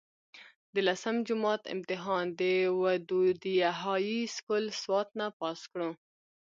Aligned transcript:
د 0.73 0.75
لسم 0.87 1.15
جمات 1.27 1.61
امتحان 1.75 2.25
د 2.39 2.41
ودوديه 2.81 3.69
هائي 3.81 4.19
سکول 4.35 4.65
سوات 4.81 5.09
نه 5.19 5.27
پاس 5.39 5.59
کړو 5.71 5.89